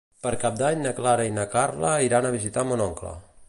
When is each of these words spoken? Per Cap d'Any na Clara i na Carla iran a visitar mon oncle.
Per 0.25 0.29
Cap 0.43 0.55
d'Any 0.61 0.79
na 0.85 0.93
Clara 1.01 1.27
i 1.31 1.35
na 1.37 1.45
Carla 1.53 1.91
iran 2.09 2.29
a 2.31 2.35
visitar 2.39 2.65
mon 2.71 2.87
oncle. 2.91 3.17